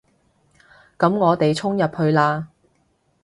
[0.97, 2.47] 噉我哋衝入去啦